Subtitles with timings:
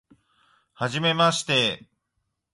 [0.73, 1.87] はじめまして